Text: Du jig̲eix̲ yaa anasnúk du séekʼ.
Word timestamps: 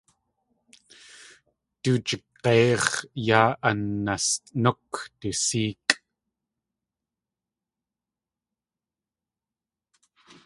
Du 1.83 1.93
jig̲eix̲ 2.07 2.91
yaa 3.27 3.51
anasnúk 3.69 4.91
du 5.19 5.29
séekʼ. 5.43 5.91